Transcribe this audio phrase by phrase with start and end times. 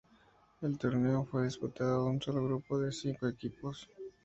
[0.61, 3.87] El torneo fue disputado en un solo grupo de cinco equipos.